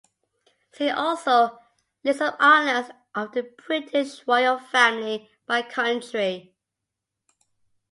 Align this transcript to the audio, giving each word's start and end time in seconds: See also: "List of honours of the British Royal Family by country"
See 0.71 0.89
also: 0.89 1.59
"List 2.03 2.23
of 2.23 2.33
honours 2.39 2.89
of 3.13 3.33
the 3.33 3.43
British 3.67 4.25
Royal 4.25 4.57
Family 4.57 5.29
by 5.45 5.61
country" 5.61 6.55